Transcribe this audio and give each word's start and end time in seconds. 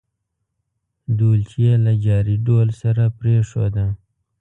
ډولچي 1.17 1.59
یې 1.65 1.73
له 1.85 1.93
جاري 2.05 2.35
ډول 2.47 2.67
سره 2.81 3.03
پرېښوده. 3.19 3.85